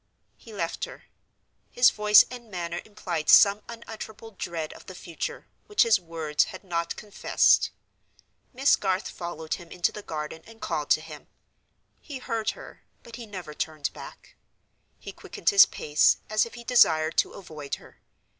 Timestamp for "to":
10.89-11.01, 17.17-17.33